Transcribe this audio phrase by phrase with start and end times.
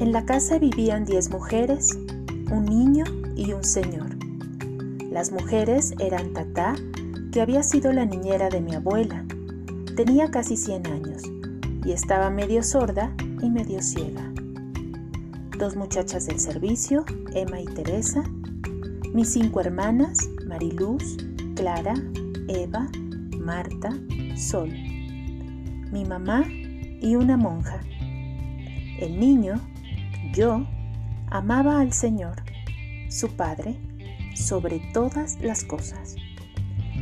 [0.00, 1.96] En la casa vivían diez mujeres,
[2.50, 3.04] un niño
[3.36, 4.16] y un señor.
[5.10, 6.74] Las mujeres eran Tatá,
[7.30, 9.24] que había sido la niñera de mi abuela.
[9.94, 11.22] Tenía casi 100 años
[11.84, 14.32] y estaba medio sorda y medio ciega.
[15.60, 18.24] Dos muchachas del servicio, Emma y Teresa.
[19.12, 21.18] Mis cinco hermanas, Mariluz,
[21.54, 21.94] Clara,
[22.48, 22.88] Eva,
[23.38, 23.90] Marta,
[24.36, 24.70] Sol.
[25.92, 26.44] Mi mamá
[27.00, 27.80] y una monja.
[28.98, 29.60] El niño,
[30.32, 30.66] yo,
[31.30, 32.42] amaba al Señor,
[33.08, 33.76] su Padre,
[34.34, 36.16] sobre todas las cosas.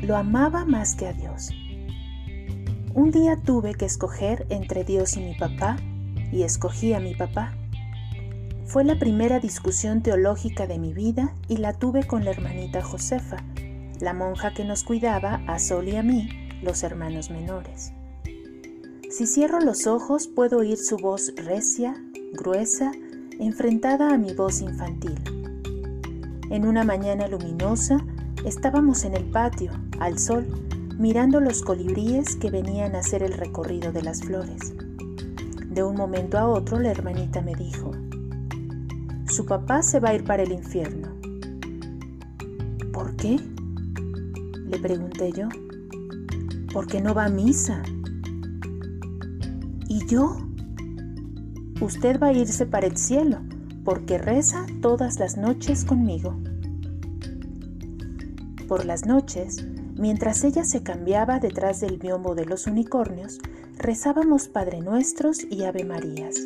[0.02, 1.50] Lo amaba más que a Dios.
[2.94, 5.76] Un día tuve que escoger entre Dios y mi papá
[6.30, 7.54] y escogí a mi papá.
[8.66, 13.36] Fue la primera discusión teológica de mi vida y la tuve con la hermanita Josefa,
[14.00, 16.28] la monja que nos cuidaba a Sol y a mí,
[16.62, 17.92] los hermanos menores.
[19.10, 21.94] Si cierro los ojos puedo oír su voz recia,
[22.32, 22.92] gruesa,
[23.46, 25.18] enfrentada a mi voz infantil.
[26.50, 28.04] En una mañana luminosa,
[28.44, 30.46] estábamos en el patio, al sol,
[30.98, 34.74] mirando los colibríes que venían a hacer el recorrido de las flores.
[35.66, 37.90] De un momento a otro la hermanita me dijo,
[39.26, 41.08] su papá se va a ir para el infierno.
[42.92, 43.40] ¿Por qué?
[44.66, 45.48] Le pregunté yo.
[46.72, 47.82] Porque no va a misa.
[49.88, 50.36] ¿Y yo?
[51.82, 53.40] Usted va a irse para el cielo
[53.84, 56.36] porque reza todas las noches conmigo.
[58.68, 59.66] Por las noches,
[59.96, 63.40] mientras ella se cambiaba detrás del biombo de los unicornios,
[63.78, 66.36] rezábamos Padre Nuestros y Ave Marías.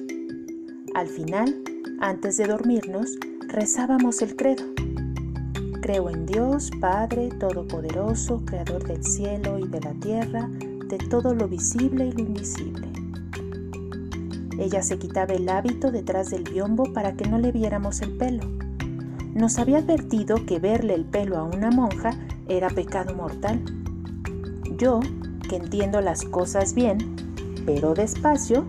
[0.95, 1.55] Al final,
[2.01, 4.64] antes de dormirnos, rezábamos el credo.
[5.83, 11.47] Creo en Dios, Padre Todopoderoso, Creador del cielo y de la tierra, de todo lo
[11.47, 12.95] visible y lo invisible
[14.58, 18.44] ella se quitaba el hábito detrás del biombo para que no le viéramos el pelo.
[19.34, 22.11] Nos había advertido que verle el pelo a una monja
[22.48, 23.62] era pecado mortal.
[24.78, 25.00] Yo,
[25.48, 26.98] que entiendo las cosas bien,
[27.66, 28.64] pero despacio,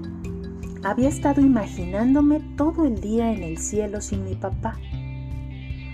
[0.83, 4.77] había estado imaginándome todo el día en el cielo sin mi papá.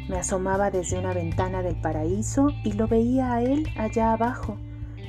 [0.09, 4.57] Me asomaba desde una ventana del paraíso y lo veía a él allá abajo,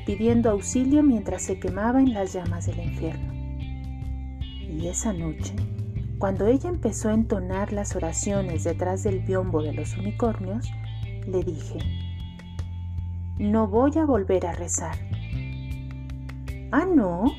[0.06, 3.43] pidiendo auxilio mientras se quemaba en las llamas del infierno.
[4.74, 5.54] Y esa noche,
[6.18, 10.68] cuando ella empezó a entonar las oraciones detrás del biombo de los unicornios,
[11.28, 11.78] le dije,
[13.38, 14.96] no voy a volver a rezar.
[16.72, 17.32] Ah, no,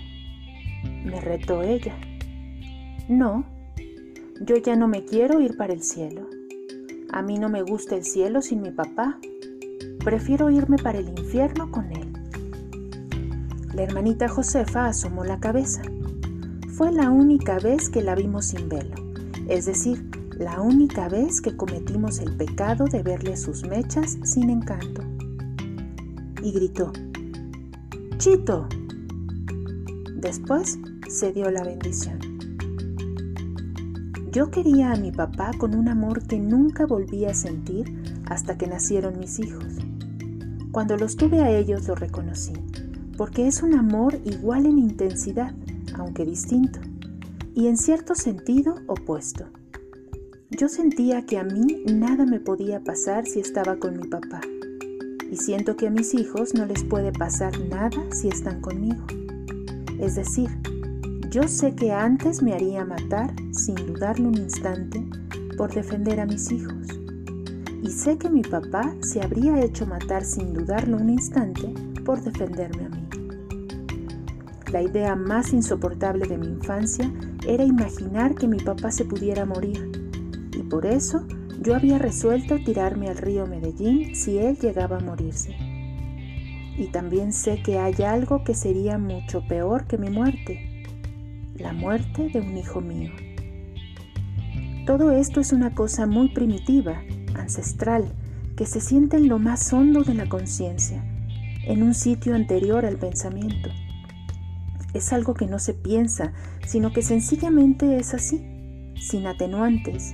[1.04, 1.96] me retó ella.
[3.10, 3.44] No,
[4.42, 6.28] yo ya no me quiero ir para el cielo.
[7.12, 9.20] A mí no me gusta el cielo sin mi papá.
[10.04, 12.14] Prefiero irme para el infierno con él.
[13.74, 15.82] La hermanita Josefa asomó la cabeza.
[16.76, 18.96] Fue la única vez que la vimos sin velo,
[19.48, 25.02] es decir, la única vez que cometimos el pecado de verle sus mechas sin encanto.
[26.44, 26.92] Y gritó,
[28.18, 28.68] ¡Chito!
[30.18, 30.78] Después
[31.08, 32.20] se dio la bendición.
[34.34, 38.68] Yo quería a mi papá con un amor que nunca volví a sentir hasta que
[38.68, 39.78] nacieron mis hijos.
[40.74, 42.52] Cuando los tuve a ellos lo reconocí,
[43.16, 45.56] porque es un amor igual en intensidad,
[45.98, 46.80] aunque distinto,
[47.54, 49.46] y en cierto sentido opuesto.
[50.52, 54.42] Yo sentía que a mí nada me podía pasar si estaba con mi papá,
[55.32, 59.06] y siento que a mis hijos no les puede pasar nada si están conmigo.
[60.00, 60.50] Es decir,
[61.32, 65.06] yo sé que antes me haría matar, sin dudarlo un instante,
[65.58, 66.88] por defender a mis hijos.
[67.82, 71.74] Y sé que mi papá se habría hecho matar sin dudarlo un instante
[72.04, 73.05] por defenderme a mí.
[74.72, 77.12] La idea más insoportable de mi infancia
[77.48, 79.92] era imaginar que mi papá se pudiera morir,
[80.58, 81.26] y por eso
[81.62, 85.56] yo había resuelto tirarme al río Medellín si él llegaba a morirse.
[86.78, 90.84] Y también sé que hay algo que sería mucho peor que mi muerte,
[91.58, 93.12] la muerte de un hijo mío.
[94.88, 97.02] Todo esto es una cosa muy primitiva,
[97.36, 98.12] ancestral,
[98.58, 101.04] que se siente en lo más hondo de la conciencia,
[101.66, 103.70] en un sitio anterior al pensamiento
[104.96, 106.32] es algo que no se piensa,
[106.66, 108.42] sino que sencillamente es así,
[108.96, 110.14] sin atenuantes,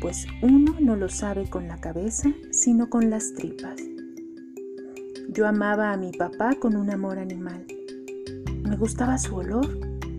[0.00, 3.76] pues uno no lo sabe con la cabeza, sino con las tripas.
[5.28, 7.66] Yo amaba a mi papá con un amor animal.
[8.62, 9.68] Me gustaba su olor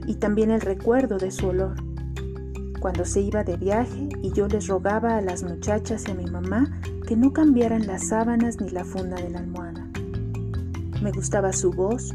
[0.05, 1.75] y también el recuerdo de su olor.
[2.79, 6.25] Cuando se iba de viaje y yo les rogaba a las muchachas y a mi
[6.25, 9.87] mamá que no cambiaran las sábanas ni la funda de la almohada.
[11.01, 12.13] Me gustaba su voz,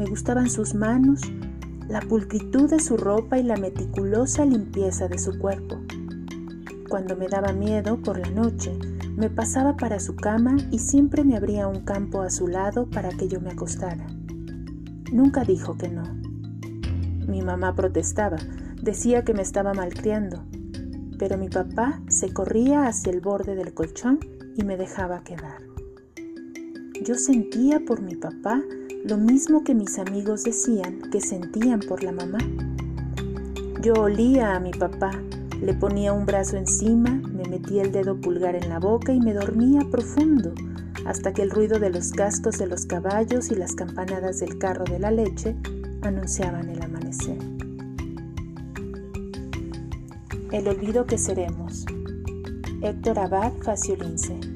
[0.00, 1.20] me gustaban sus manos,
[1.86, 5.78] la pulcritud de su ropa y la meticulosa limpieza de su cuerpo.
[6.88, 8.72] Cuando me daba miedo por la noche,
[9.14, 13.10] me pasaba para su cama y siempre me abría un campo a su lado para
[13.10, 14.06] que yo me acostara.
[15.12, 16.04] Nunca dijo que no.
[17.28, 18.38] Mi mamá protestaba,
[18.80, 20.46] decía que me estaba malcriando,
[21.18, 24.18] pero mi papá se corría hacia el borde del colchón
[24.56, 25.60] y me dejaba quedar.
[27.04, 28.62] Yo sentía por mi papá
[29.04, 32.38] lo mismo que mis amigos decían que sentían por la mamá.
[33.80, 35.12] Yo olía a mi papá,
[35.60, 39.32] le ponía un brazo encima, me metía el dedo pulgar en la boca y me
[39.32, 40.52] dormía profundo
[41.06, 44.84] hasta que el ruido de los cascos de los caballos y las campanadas del carro
[44.84, 45.56] de la leche
[46.02, 47.38] anunciaban el amanecer.
[50.52, 51.86] El olvido que seremos.
[52.82, 54.49] Héctor Abad Faciolince